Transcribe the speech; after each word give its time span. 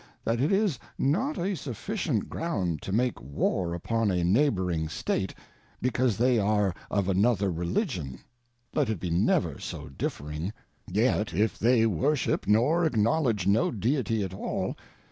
That 0.25 0.41
it 0.41 0.51
is 0.51 0.79
not 0.97 1.37
a 1.37 1.55
sufficient 1.55 2.27
ground 2.27 2.81
to 2.81 2.91
make 2.91 3.21
War 3.21 3.75
upon 3.75 4.07
a^Neighbouring 4.07 4.85
StateTbecauselhey 4.89 6.43
are'oF 6.43 7.07
another 7.07 7.51
Religion^ 7.51 8.17
let 8.73 8.89
it 8.89 8.99
be_ 8.99 9.11
never 9.11 9.59
so 9.59 9.89
differing• 9.89 10.45
yet 10.87 11.35
if 11.35 11.59
they 11.59 11.81
Worship^noj 11.83 12.89
Ackngvdgdgs^no 12.89 13.79
Deity 13.79 14.23
at 14.23 14.31
«.lly~. 14.33 14.75